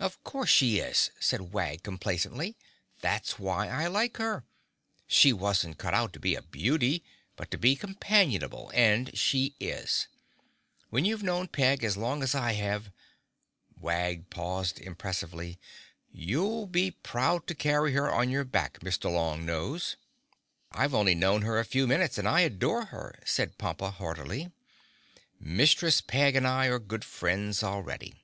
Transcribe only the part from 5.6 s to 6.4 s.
cut out to be